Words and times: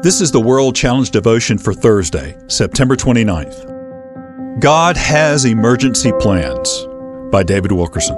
This 0.00 0.20
is 0.20 0.30
the 0.30 0.40
World 0.40 0.76
Challenge 0.76 1.10
devotion 1.10 1.58
for 1.58 1.74
Thursday, 1.74 2.38
September 2.46 2.94
29th. 2.94 4.60
God 4.60 4.96
has 4.96 5.44
emergency 5.44 6.12
plans 6.20 6.86
by 7.32 7.42
David 7.42 7.72
Wilkerson. 7.72 8.16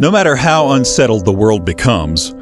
No 0.00 0.10
matter 0.10 0.34
how 0.34 0.70
unsettled 0.70 1.26
the 1.26 1.32
world 1.32 1.66
becomes, 1.66 2.32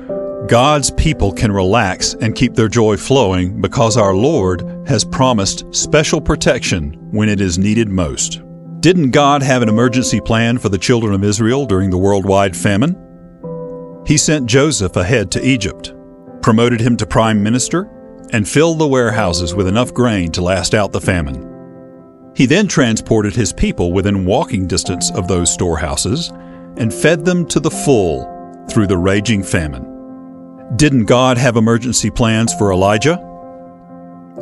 God's 0.47 0.93
people 0.93 1.33
can 1.33 1.51
relax 1.51 2.15
and 2.21 2.37
keep 2.37 2.55
their 2.55 2.69
joy 2.69 2.97
flowing 2.97 3.61
because 3.61 3.97
our 3.97 4.15
Lord 4.15 4.63
has 4.87 5.05
promised 5.05 5.65
special 5.75 6.21
protection 6.21 6.93
when 7.11 7.29
it 7.29 7.41
is 7.41 7.59
needed 7.59 7.89
most. 7.89 8.43
Didn't 8.79 9.11
God 9.11 9.43
have 9.43 9.61
an 9.61 9.69
emergency 9.69 10.21
plan 10.21 10.57
for 10.57 10.69
the 10.69 10.79
children 10.79 11.15
of 11.15 11.25
Israel 11.25 11.67
during 11.67 11.91
the 11.91 11.99
worldwide 11.99 12.57
famine? 12.57 12.95
He 14.07 14.17
sent 14.17 14.47
Joseph 14.47 14.95
ahead 14.95 15.33
to 15.33 15.45
Egypt, 15.45 15.93
promoted 16.43 16.81
him 16.81 16.97
to 16.99 17.07
prime 17.07 17.43
minister, 17.43 17.91
and 18.33 18.49
filled 18.49 18.79
the 18.79 18.87
warehouses 18.87 19.55
with 19.55 19.67
enough 19.67 19.93
grain 19.93 20.31
to 20.33 20.43
last 20.43 20.75
out 20.75 20.93
the 20.93 21.01
famine. 21.01 21.47
He 22.35 22.47
then 22.47 22.69
transported 22.69 23.35
his 23.35 23.53
people 23.53 23.93
within 23.93 24.25
walking 24.25 24.67
distance 24.67 25.11
of 25.13 25.29
those 25.29 25.53
storehouses 25.53 26.31
and 26.77 26.95
fed 26.95 27.25
them 27.25 27.47
to 27.47 27.61
the 27.61 27.71
full 27.71 28.67
through 28.71 28.87
the 28.87 28.97
raging 28.97 29.43
famine. 29.43 29.87
Didn't 30.77 31.07
God 31.07 31.37
have 31.37 31.57
emergency 31.57 32.11
plans 32.11 32.55
for 32.55 32.73
Elijah? 32.73 33.17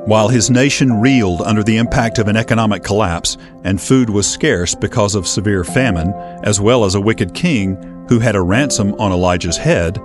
While 0.04 0.28
his 0.28 0.50
nation 0.50 1.00
reeled 1.00 1.42
under 1.42 1.62
the 1.62 1.78
impact 1.78 2.18
of 2.18 2.28
an 2.28 2.36
economic 2.36 2.82
collapse 2.82 3.36
and 3.64 3.80
food 3.80 4.10
was 4.10 4.30
scarce 4.30 4.74
because 4.74 5.14
of 5.14 5.26
severe 5.26 5.64
famine, 5.64 6.12
as 6.44 6.60
well 6.60 6.84
as 6.84 6.94
a 6.94 7.00
wicked 7.00 7.34
king 7.34 8.06
who 8.08 8.18
had 8.18 8.36
a 8.36 8.40
ransom 8.40 8.94
on 8.94 9.12
Elijah's 9.12 9.56
head, 9.56 9.98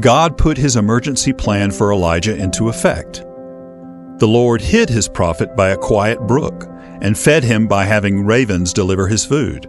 God 0.00 0.38
put 0.38 0.56
his 0.56 0.76
emergency 0.76 1.32
plan 1.32 1.70
for 1.70 1.92
Elijah 1.92 2.34
into 2.34 2.70
effect. 2.70 3.22
The 4.16 4.28
Lord 4.28 4.62
hid 4.62 4.88
his 4.88 5.08
prophet 5.08 5.54
by 5.54 5.70
a 5.70 5.76
quiet 5.76 6.20
brook 6.20 6.66
and 7.02 7.18
fed 7.18 7.44
him 7.44 7.66
by 7.66 7.84
having 7.84 8.24
ravens 8.24 8.72
deliver 8.72 9.08
his 9.08 9.26
food. 9.26 9.66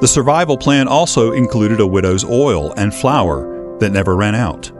The 0.00 0.08
survival 0.08 0.56
plan 0.56 0.86
also 0.86 1.32
included 1.32 1.80
a 1.80 1.86
widow's 1.86 2.24
oil 2.24 2.72
and 2.76 2.94
flour 2.94 3.78
that 3.78 3.92
never 3.92 4.14
ran 4.14 4.34
out. 4.34 4.70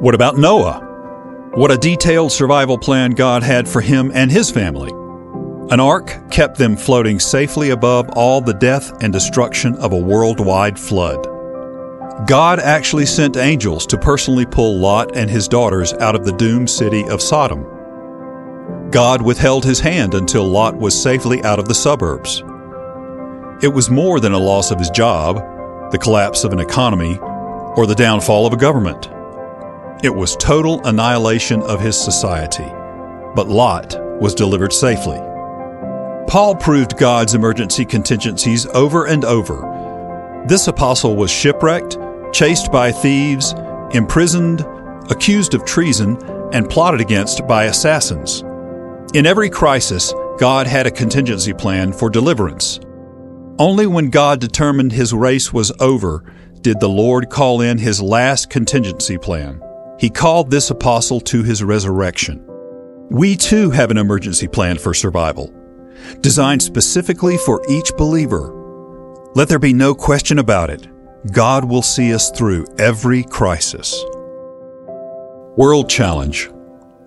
What 0.00 0.14
about 0.14 0.36
Noah? 0.36 0.80
What 1.54 1.70
a 1.70 1.78
detailed 1.78 2.32
survival 2.32 2.76
plan 2.76 3.12
God 3.12 3.42
had 3.42 3.68
for 3.68 3.80
him 3.80 4.10
and 4.14 4.30
his 4.30 4.50
family. 4.50 4.90
An 5.72 5.80
ark 5.80 6.14
kept 6.30 6.58
them 6.58 6.76
floating 6.76 7.20
safely 7.20 7.70
above 7.70 8.08
all 8.16 8.40
the 8.40 8.54
death 8.54 9.02
and 9.02 9.12
destruction 9.12 9.76
of 9.76 9.92
a 9.92 9.98
worldwide 9.98 10.78
flood. 10.78 11.26
God 12.26 12.58
actually 12.58 13.06
sent 13.06 13.36
angels 13.36 13.86
to 13.86 13.96
personally 13.96 14.44
pull 14.44 14.78
Lot 14.78 15.16
and 15.16 15.30
his 15.30 15.46
daughters 15.46 15.92
out 15.94 16.16
of 16.16 16.24
the 16.24 16.32
doomed 16.32 16.68
city 16.68 17.04
of 17.08 17.22
Sodom. 17.22 17.62
God 18.90 19.22
withheld 19.22 19.64
his 19.64 19.78
hand 19.78 20.14
until 20.14 20.44
Lot 20.44 20.76
was 20.76 21.00
safely 21.00 21.42
out 21.44 21.60
of 21.60 21.68
the 21.68 21.74
suburbs. 21.74 22.42
It 23.62 23.72
was 23.72 23.88
more 23.88 24.18
than 24.18 24.32
a 24.32 24.38
loss 24.38 24.72
of 24.72 24.80
his 24.80 24.90
job, 24.90 25.36
the 25.92 25.98
collapse 25.98 26.42
of 26.42 26.52
an 26.52 26.58
economy, 26.58 27.18
or 27.76 27.86
the 27.86 27.94
downfall 27.94 28.46
of 28.46 28.52
a 28.52 28.56
government. 28.56 29.08
It 30.02 30.14
was 30.14 30.36
total 30.36 30.84
annihilation 30.86 31.62
of 31.62 31.80
his 31.80 31.96
society. 31.98 32.68
But 33.36 33.48
Lot 33.48 33.96
was 34.20 34.34
delivered 34.34 34.72
safely. 34.72 35.18
Paul 36.28 36.56
proved 36.56 36.98
God's 36.98 37.34
emergency 37.34 37.84
contingencies 37.84 38.66
over 38.66 39.06
and 39.06 39.24
over. 39.24 40.44
This 40.46 40.66
apostle 40.66 41.14
was 41.14 41.30
shipwrecked, 41.30 41.96
chased 42.32 42.70
by 42.70 42.92
thieves, 42.92 43.54
imprisoned, 43.92 44.64
accused 45.10 45.54
of 45.54 45.64
treason, 45.64 46.18
and 46.52 46.68
plotted 46.68 47.00
against 47.00 47.46
by 47.46 47.64
assassins. 47.64 48.42
In 49.14 49.26
every 49.26 49.50
crisis, 49.50 50.12
God 50.38 50.66
had 50.66 50.86
a 50.86 50.90
contingency 50.90 51.52
plan 51.52 51.92
for 51.92 52.10
deliverance. 52.10 52.78
Only 53.58 53.86
when 53.86 54.10
God 54.10 54.40
determined 54.40 54.92
his 54.92 55.12
race 55.12 55.52
was 55.52 55.72
over 55.80 56.24
did 56.60 56.80
the 56.80 56.88
Lord 56.88 57.30
call 57.30 57.60
in 57.60 57.78
his 57.78 58.00
last 58.00 58.50
contingency 58.50 59.18
plan. 59.18 59.62
He 59.98 60.10
called 60.10 60.50
this 60.50 60.70
apostle 60.70 61.20
to 61.22 61.42
his 61.42 61.62
resurrection. 61.62 62.44
We 63.10 63.36
too 63.36 63.70
have 63.70 63.90
an 63.90 63.98
emergency 63.98 64.46
plan 64.46 64.78
for 64.78 64.94
survival, 64.94 65.52
designed 66.20 66.62
specifically 66.62 67.38
for 67.38 67.62
each 67.68 67.90
believer. 67.96 68.54
Let 69.34 69.48
there 69.48 69.58
be 69.58 69.72
no 69.72 69.94
question 69.94 70.38
about 70.38 70.70
it. 70.70 70.86
God 71.32 71.64
will 71.64 71.82
see 71.82 72.14
us 72.14 72.30
through 72.30 72.66
every 72.78 73.24
crisis. 73.24 74.04
World 75.56 75.90
Challenge 75.90 76.50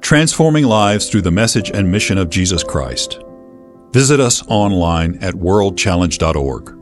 Transforming 0.02 0.66
Lives 0.66 1.10
Through 1.10 1.22
the 1.22 1.32
Message 1.32 1.72
and 1.72 1.90
Mission 1.90 2.18
of 2.18 2.30
Jesus 2.30 2.64
Christ. 2.64 3.24
Visit 3.92 4.20
us 4.20 4.44
online 4.48 5.18
at 5.22 5.34
worldchallenge.org. 5.34 6.81